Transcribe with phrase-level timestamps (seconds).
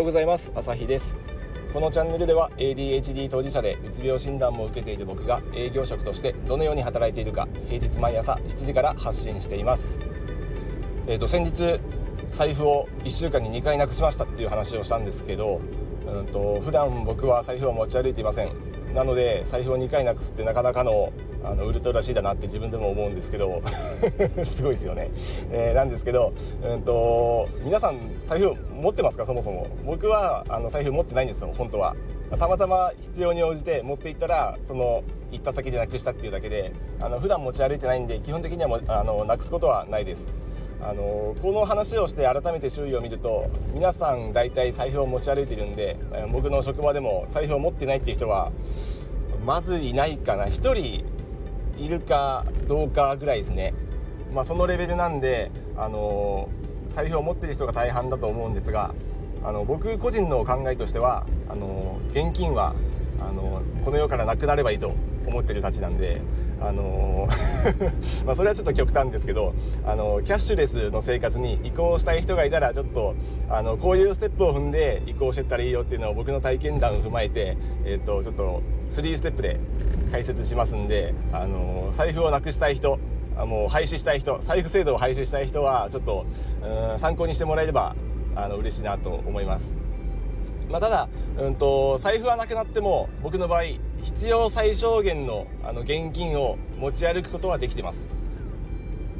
[0.00, 0.50] ようございます。
[0.54, 1.18] 朝日です。
[1.74, 10.00] このチャンネルでは ADHD 当事者でうつ病診断も受けている僕が営業職としてどのように働いているか平日毎朝7時から発信しています。
[11.06, 11.80] えーと先日
[12.30, 15.60] 財布を1週間に2回なくしましたっていう話をしたんですけど
[16.06, 18.52] うんと普段僕は財布を持ち歩いていません。
[18.94, 21.12] なので財布を2回なくすってなかなかの
[21.42, 23.62] あのウルトラ C だなって自分でも思うんですけど
[24.44, 25.10] すごいですよね、
[25.50, 29.24] えー、なんですけど、うんと、皆さん財布持ってますか？
[29.24, 29.66] そもそも。
[29.84, 31.96] 僕はあの財布持ってないんですよ本当は。
[32.38, 35.02] たまたま必要に応じて持っていったらその
[35.32, 40.28] 行った先でなくしたっていうだけであの普段持ち歩いてないんで基本的にはもあのなくすことはないです。
[40.82, 45.96] あのこの話をして改めて周囲を見ると皆さん大体財布を持ち歩いてるんで
[46.32, 48.50] 僕の職場でも財布を持ってないっていう人は
[49.44, 50.46] まずいないかな。
[50.46, 51.04] 1人
[51.78, 53.72] いるかどうかぐらいですね、
[54.34, 56.50] まあ、そのレベルなんで、あの
[56.86, 58.94] 財布を持ってる人が大半だと思うんですが
[59.42, 62.74] あの僕個人の考えとしてはあの現金は
[63.20, 64.94] あのこの世からなくなればいいと
[65.26, 66.20] 思ってるたちなんで、
[66.60, 69.54] あのー、 まあそれはちょっと極端ですけど、
[69.84, 73.14] あのー、キャッシュレスの生活に移行したい人がいたらちょっと、
[73.48, 79.58] あのこういうステップを踏んで移行してったらいいよっていうのを僕の体験談を踏まえて、え、ー、とちょっと3ステップで
[80.10, 82.98] 解説しますんで、あの財布をなくしたい人
[83.46, 86.26] もう廃止したい人財布制度を廃止したい人はちょっと
[86.62, 87.94] うん参考にしてもらえれば
[88.34, 89.74] あの嬉しいなと思います。
[90.70, 93.62] まあ、ただ、うんと、財布はなくなっても僕の場合
[94.02, 98.06] 必要最小限のあの現金を持ち歩くことはできてます。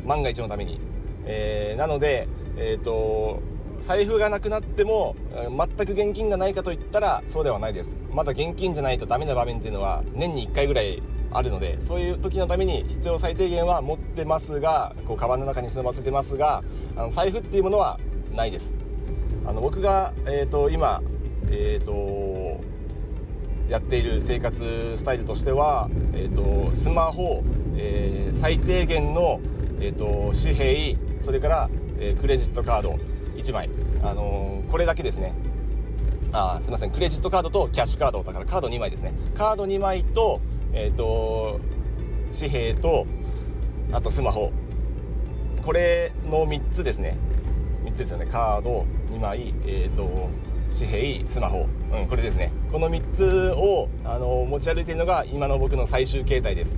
[0.06, 0.80] 万が一のために、
[1.24, 3.40] えー、なので、えーと、
[3.80, 7.96] 財布がなくなっても全く現金がないかといったらそうではないです。
[8.12, 16.64] まだ現金じゃないとダメな場面っていうのは年に1回ぐらいあるのでそういう時のために必要最低限は持ってますがこうカバンの中に忍ばせてますが
[16.96, 18.00] あの財布っていうものは
[18.34, 18.74] ないです。
[19.46, 21.00] あの僕が、えーと今
[21.52, 21.92] えーと、
[23.70, 27.44] やっている生活スタイルとしては、えーと、スマホ、
[27.76, 29.40] えー、最低限の、
[29.80, 31.70] えーと、紙幣それから、
[32.00, 32.98] えー、クレジットカード
[33.36, 33.70] 1枚、
[34.02, 35.34] あのー、これだけですね。
[36.32, 36.90] あすいません。
[36.90, 38.24] クレジットカードとキャッシュカード。
[38.24, 39.12] だからカード2枚ですね。
[39.34, 40.40] カード2枚と,、
[40.72, 41.60] えー、と
[42.36, 43.06] 紙幣と
[43.92, 44.50] あとスマホ。
[45.64, 47.16] これの3つですね。
[47.84, 48.26] 3つですよね。
[48.26, 50.28] カード2枚え、ー、と
[50.76, 52.50] 紙幣スマホ、うん、これですね。
[52.70, 56.76] この3つをあの持ち歩いているのが今の僕の最終形態です。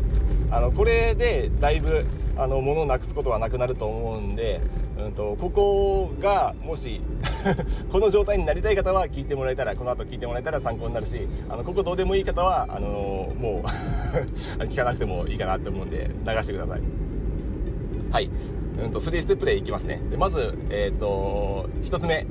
[0.50, 4.60] あのこれでだいぶあの物をなくすことはなくなると思うんで、
[4.98, 7.00] うんと、ここがもし
[7.90, 13.66] この状態になりたい方は聞いてもらえたらこの後聞いてもらえたら参考になるしあのここどうでもいい方はあのもう
[14.64, 16.80] 聞かなくてもいいかなって思うんで流してください。
[18.10, 18.30] はい、
[18.82, 20.02] うんと、3ステップでいきますね。
[20.10, 22.26] でまず、えーと1つ目。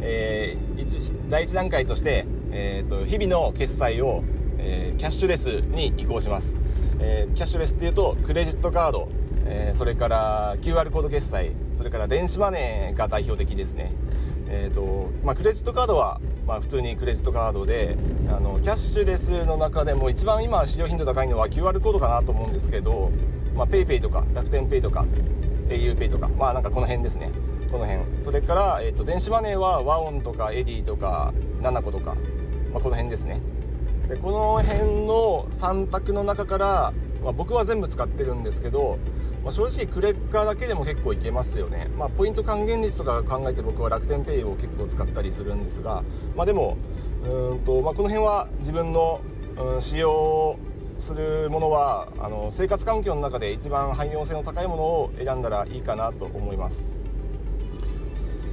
[0.00, 4.22] えー、第1段階として、えーと、日々の決済を、
[4.58, 6.56] えー、キャッシュレスに移行します、
[7.00, 9.08] えー、キャッシュレスっていうとクレジットカード、
[9.46, 13.92] えそれから QR コード決済それから電子マネーが代表的ですね。
[14.50, 17.96] えーとまあ、クレジットカードは、まあ、普通にクレジットカードで
[18.30, 23.10] あのキャッシュレスの中でも一番今使用頻度高いのは QR コードかなと思うんですけど、
[23.54, 25.04] PayPay とか楽天 Pay とか
[25.68, 27.30] auPay とかまあなんかこの辺ですね。
[27.70, 28.22] この辺。
[28.22, 32.14] それから、えーと、電子マネーは WAON とか Edy とかナナコとか、
[32.72, 33.40] まあ、この辺ですね。
[34.08, 36.92] でこの辺の3択の中から、
[37.22, 38.98] まあ、僕は全部使ってるんですけど、
[39.44, 46.02] まあ、正直クレッカーだけでも結構いけますよね、まあ、ポイント還元率とか考えて僕は楽天ペイを結構使ったりするんですが、
[46.34, 46.78] まあ、でも
[47.22, 49.20] うんと、まあ、この辺は自分の、
[49.58, 50.58] うん、使用
[50.98, 56.86] するものはあの生活環境の中で一番汎用性の高いものを選んだらいいかなと思います。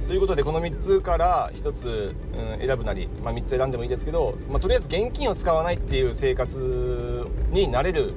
[0.06, 8.12] ということでこの3つから1つ、うん、選ぶなり、まあ、3つ選んでもいいですけど、まあ、とりあえず現金を使わないっていう生活になれる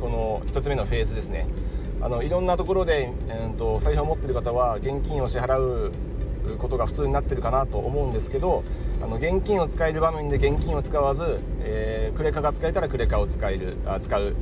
[0.00, 1.46] この1つ目のフェーズですね
[2.00, 3.10] あのいろんなところで、
[3.44, 5.92] うんと、財布を持ってる方は現金を支払う
[6.58, 8.62] ことが普通になってるかなと思うんですけど
[9.02, 14.36] あの現金を使える場面で現金を使わず、えー、クレカが使えたらクレカを使えるあ使う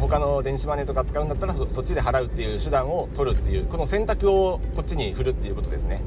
[0.00, 6.02] 他の電子マネーとか使うんだったらそっちで払うっていう手段を取るっていうこの選択をこっちに振るっていうことですね。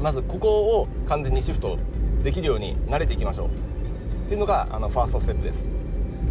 [0.00, 1.78] まずここを完全にシフト
[2.22, 3.48] できるように慣れていきましょう。
[4.26, 5.68] っていうのがあのファーストステップです。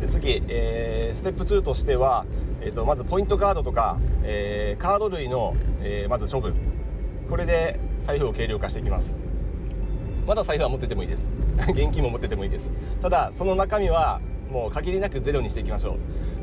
[0.01, 2.25] で次、えー、ステップ2としては、
[2.61, 6.55] えーと、まずポイントカードとか、えー、カード類の、えー、まず処分。
[7.29, 9.15] これで財布を軽量化していきます。
[10.27, 11.29] まだ財布は持っててもいいです。
[11.69, 12.71] 現金も持っててもいいです。
[13.01, 14.19] ただその中身は
[14.51, 15.97] もう限りなくゼロにしていきましょ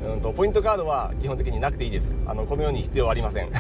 [0.04, 0.12] う。
[0.12, 2.12] うんとポイントカードは基本的になくていいです。
[2.26, 3.50] あのこのように必要ありません。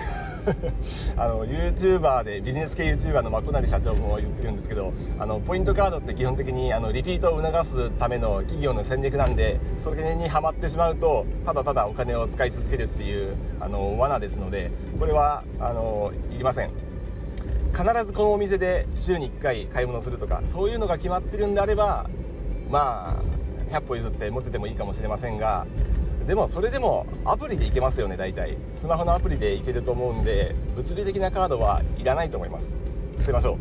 [1.16, 16.70] あの YouTuber でビジネス系 YouTuber のまこなり社長も言ってるんですけどあのポイントカードって基本的にあのリピートを促すための企業の戦略なんでそれにはまってしまうとただただお金を使い続けるっていうあの罠ですのでこれはあのいりません。
[17.72, 22.06] 必ずこのお店で週に1回買い物するとかそういうのが決まってるんであれば
[22.70, 23.22] まあ
[23.72, 25.66] 100歩譲って持っててもいいかもしれませんが
[26.26, 28.56] でもそれでもアプリでいけますよね大体。
[28.74, 32.74] スマホのアプリでいけると思うんで物理的なカードはいらないと思います。
[33.18, 33.58] 捨てましょ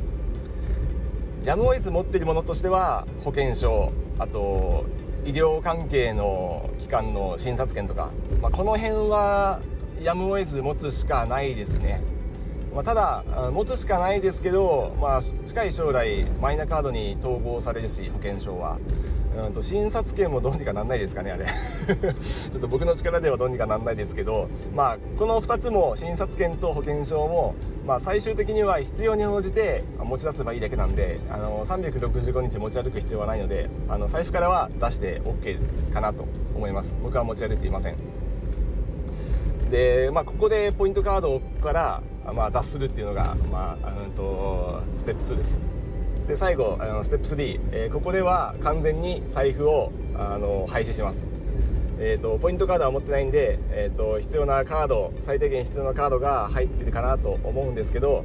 [1.44, 1.48] う。
[1.48, 4.86] やむを得ず持っているものとしては保険証あと
[5.26, 8.12] 医療関係の機関の診察券とか、
[8.42, 9.62] まあ、この辺は
[10.00, 12.04] やむを得ず持つしかないですね。
[12.74, 18.78] まあ、ただ持つしかないですけど、まあ、近い将来マイナカードに統合されるし保険証は。
[19.38, 21.46] うんと診察券もどうにかなんないですかねあれ。
[21.48, 27.56] ちょっと僕の力ではどうにかなんないですけどまあこの2つも診察券と保険証も
[27.86, 36.26] まあ最終的には必要に応じて持ち出せばいいだけなんであの365日持ち歩く必要はないのであの財布からは出して OK かなと
[36.56, 36.94] 思います。
[37.02, 37.96] 僕は持ち歩いていません。
[39.72, 45.62] でまあここでポイントカードからまあ脱するっていうのがまあうんとステップ2です。
[46.32, 51.28] で最後あのステップ3、えー、ここでは完全に財布をあの廃止します。
[52.00, 58.24] えーと、ポイントカードは持ってないんで、えーと、必要なカード最低限必要なカードが入ってるかなと思うんですけど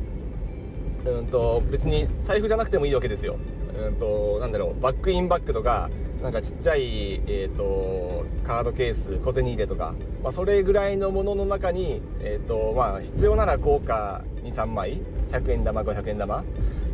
[1.05, 3.39] うんと別に財布じゃなくてもいいわけですよ。
[3.77, 5.91] うんとなんだろうバックインバッグとか
[6.23, 16.45] なんかちっちゃい、えーと、カードケース小銭入れとか、まあ、それぐらいのものの中に、えーとまあ、必要なら硬貨23枚100円玉500円玉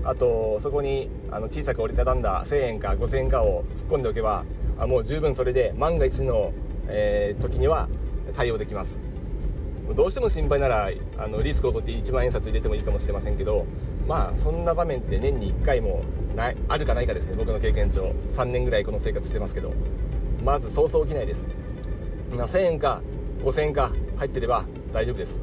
[0.04, 4.44] あとそこにあの小さく折りたたんだ1000円か5000円かを突っ込んでおけば
[4.78, 6.52] あもう十分それで万が一の、
[6.88, 7.88] えー、時には
[8.34, 9.00] 対応できます。
[9.94, 13.66] どうしても心配ならあのリスクを取って1万円札入れてもいいかもしれませんけど
[14.06, 16.02] まあそんな場面って年に1回も
[16.34, 18.12] ないあるかないかですね僕の経験上。
[18.30, 19.72] 3年ぐらいこの生活してますけど。
[20.44, 21.46] まずそうそう起きないです。
[22.30, 23.00] 1000円か
[23.44, 25.42] 5000円か入ってれば大丈夫です。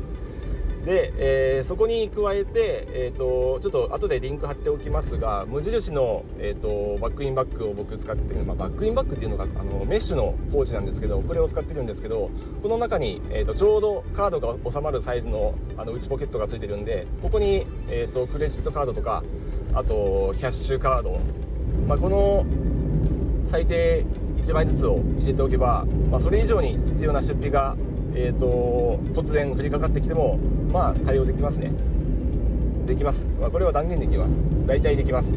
[0.90, 12.32] で、えー、そこに加えて、えーと、ちょっと後でリンク貼っておきますが無印の、えーと、バックインバッグを僕使ってる、まあ、バックインバッグっていうのがあのメッシュのポーチなんですけどこれを使ってるんですけど
[12.64, 19.24] この中に、えーと、ちょうどカードが収まるサイズのあの内ポケットがついてるんでここに、えー、とクレジットカードとか
[19.76, 21.20] あとキャッシュカード、
[21.88, 22.48] まあ、この
[23.46, 24.04] 最低
[24.38, 27.78] 1枚ずつを入れておけば、まあ、それ以上に必要な出費が
[28.22, 30.38] えーと、突然降りかかってきても
[30.72, 31.72] まあ対応できますね。
[32.86, 34.38] できます、まあ、これは断言できます。
[34.66, 35.34] 大体できます。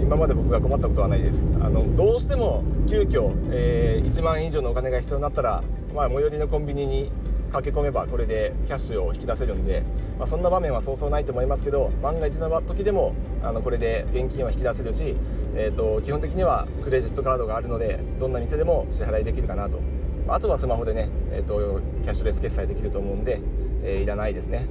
[0.00, 1.44] 今まで僕が困ったことはないです。
[1.60, 7.10] あのどうしても急遽、えー、1万円以上のお金が必要になったら、まあ、最寄りのコンビニに
[7.50, 9.82] 駆け込めばこれでキャッシュを引き出せるんで、
[10.18, 15.16] まあ、そんな場面はそうそうないと思いますけど万が一の時でもあのこれで現金は引き出せるし、
[15.54, 19.80] えーと、基本的にはクレジットカードがあるのでどんな店でも支払いできるかなと。
[20.28, 23.40] あとはスマホでね、えーと、キャッシュレス決済できると思うんで、
[23.84, 24.66] えー、いらないですね。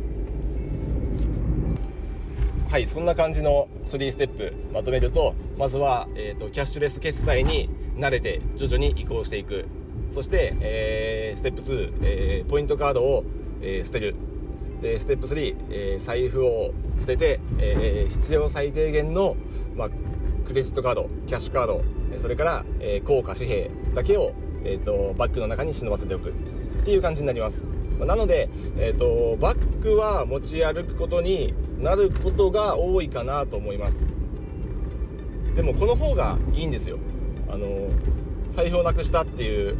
[2.69, 9.65] はいそんな感じの3ステップまとめるとまずは、えーと、キャッシュレス決済に慣れて徐々に移行していく。
[10.11, 13.23] そして、えー、ステップ2、えー、ポイントカードを、
[13.61, 14.15] えー、捨てる。
[14.81, 19.37] でステップ3、えー、財布を捨てて、えー、必要最低限の、
[19.75, 19.89] まあ、
[20.45, 21.81] クレジットカードキャッシュカード
[22.17, 24.33] それから、えー、硬貨紙幣だけを
[24.65, 26.31] えーと、バッグの中に忍ばせておくっ
[26.83, 27.65] ていう感じになります。
[27.99, 34.05] なので、えーと、バッグは持ち歩くことになることが多いかなと思います。
[35.55, 36.97] でもこの方がいいんですよ。
[37.47, 37.89] あの
[38.49, 39.75] 財布をなくしたっていう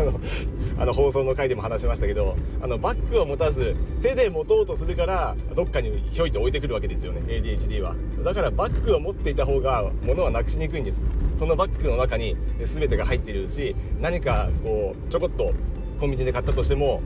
[0.78, 7.22] あの放送の回でも話しましたけどあのバッグを持たず手で持とうとするからどっかにひょいと置いてくるわけですよね。
[7.26, 7.94] ADHD は。
[8.24, 11.02] だからバッグを持っていた方が物はなくしにくいんです。
[11.38, 15.52] そのバッグの中に全てが入っているし何かこうちょこっと
[15.98, 17.02] コンビニで買ったとしても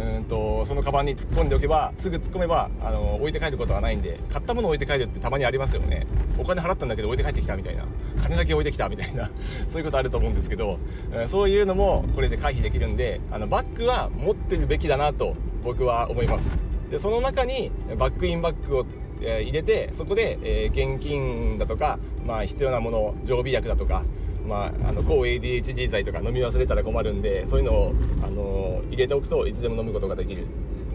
[0.00, 6.06] うんとそのカバンに突っ込んでおけばすぐ突っ込めばあの置いて帰ることはないんで買ったものを置いて帰るってたまにありますよね。
[6.36, 7.86] お金払ったんだけど置いて帰ってきたみたいな。
[8.22, 9.30] 金だけ置いてきたみたいな。
[9.70, 10.78] そういうことあると思うんですけど、
[11.12, 16.50] えそういうのもこれで回避できるんであのバッグは持ってるべきだなと僕は思います。
[16.90, 18.86] でその中にバックインバッグを
[19.24, 24.04] え入れてそこで、え現金だとか、まあ、必要なもの常備薬だとか、
[24.46, 30.46] まあ、あの抗 ADHD 剤とか飲み忘れたら困るんでそういうのを、あの入れておくといつでも飲むことができる、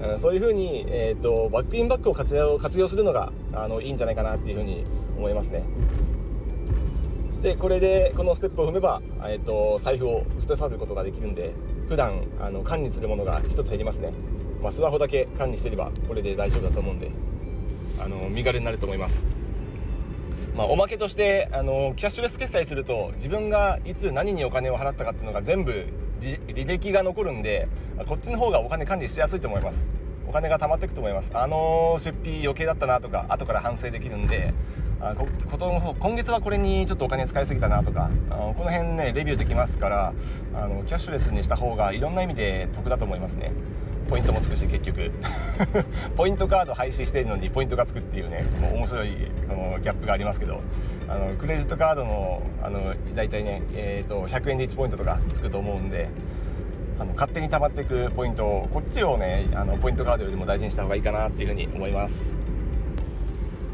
[0.01, 4.85] うん、そういうふうに、えーと、バックインバッグを活用活用するのがあのいいんじゃないかなっていうふうに
[5.17, 5.63] 思いますね。
[7.41, 11.53] でこれでこのステップを踏めば、えーと、財布を捨て去ることができるんで
[11.87, 14.11] 普段あの管理するものが1つ減りますね。
[14.61, 17.09] まあ、スマホだけ管理してればこれで大丈夫だと思うんで。
[17.99, 19.25] あの身軽になると思います。
[20.55, 25.85] まあ、おまけとしてあのキャッシュレス決済すると自分がいつ何にお金を払ったかっていうのが全部
[26.19, 27.69] 履歴が残るんで
[28.07, 29.87] こっちの方がお金管理しやすいと思います。
[30.27, 31.31] お金が貯まっていくと思います。
[31.33, 34.53] あの出費余計だったなとか後から反省できるんで
[35.01, 40.13] あここと今月はこれにちょっとお金使いすぎたなとかあのこの辺ねレビューできますから
[40.53, 43.53] あのキャッシュレスにした方がいろんな意味で得だと思いますね。
[44.09, 45.11] ポイントもつくし結局。
[46.17, 49.09] ポイントカード廃止してるのにポイントがつくっていうねもう面白い
[49.47, 50.61] このギャップがありますけど。
[51.09, 56.07] あのクレジットカードのあの大体ね、えーと、100円で1ポイントとかつくと思うんで
[56.99, 62.35] あの勝手に溜まっていくポイントをこっちをねあのポイントカードよりも大事にした方がいいかなっていうふうに思います。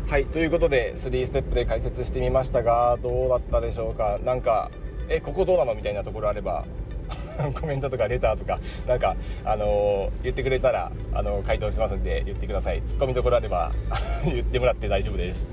[0.08, 4.18] はいということで3ステップで解説してみましたがどうだったでしょうか？
[4.24, 4.72] なんか
[5.10, 5.76] えここどうなの？
[5.76, 6.64] みたいなところあれば
[7.60, 12.82] コメントとかレターとか、なんか、あのー、言ってくれたら、あのー、回答しますんで、言ってください。
[12.82, 13.72] ツッコミどころあれば
[14.26, 15.48] 言ってもらって大丈夫です。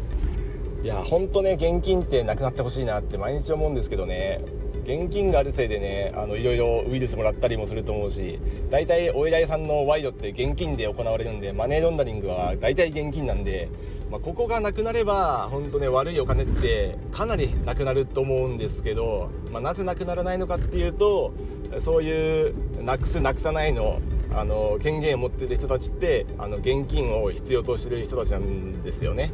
[0.82, 4.40] いや、ほんとね、現金ってなくなってほしいなって毎日思うんですけどね。
[4.84, 8.38] 現金があるせいでね、あの、いろいろウイルスもらったりもすると思うし、
[8.70, 13.68] 大体お偉いさんの賄賂って現金で行われるんで、マネーロンダリングは大体現金なんで、
[14.10, 21.32] まあ、ここがなくなれば、本当ね、悪いお金ってかなりなくなると思うんですけど、まあ、なぜなくならないのかっていうと、
[21.80, 24.00] そういうなくすなくさないの
[24.34, 29.30] あの権限を持ってる人たちってあの現金を必要としてる人たちなんですよね。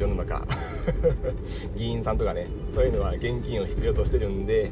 [0.00, 0.46] 世の中。
[1.76, 4.70] 議員さんとかねそういうのは現金を必要としてるんで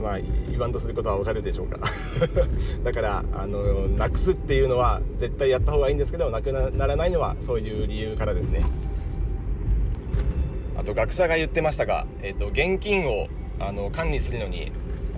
[0.00, 0.18] まあ
[0.50, 1.80] 言わんとすることは分かるでしょうか。
[2.84, 8.62] だからあのなくすっていうのは絶対やった方がいいんですけどなくならないのはそういう理由からですね。
[10.76, 13.26] あと学者が言ってましたが、えーと、現金を
[13.58, 14.70] あの管理するのに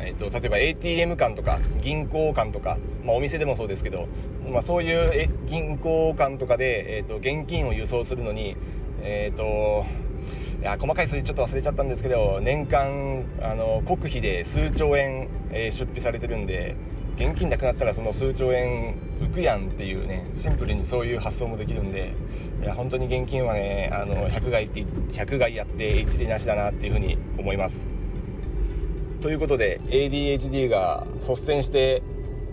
[0.03, 4.09] えーと、例えば ATM 間とか銀行間とか、まあ、お店でもそうですけど、
[4.51, 8.57] まあ、そういう銀行間とかで、えーと、現金を輸送するのに、
[9.03, 9.85] えーと、
[10.61, 16.77] いや細かい数字ちょっと忘れちゃったんですけど年間あの国費で数兆円、えー、出費されてるんで
[17.17, 22.15] 現金なくなったらその数兆円浮くやんっていうねシンプルにそういう発想もできるんで
[22.63, 27.89] いや本当に現金はねあの100害って100害やって一理なしだなっていうふうに思います。
[29.21, 32.03] ということで ADHD が率先して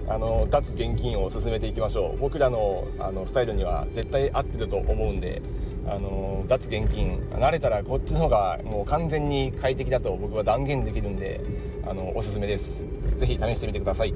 [0.09, 5.41] あの脱現金を進めていきましょう僕らのあのスタイルには絶対合ってると思うんで
[5.87, 7.19] あの脱現金。
[7.31, 11.41] 慣れたらこっちの方がもう完全に快適だと僕は断言できるんで
[11.87, 12.85] あのおすすめです。
[13.17, 14.13] 是非試してみてください。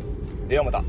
[0.48, 0.84] ではまた。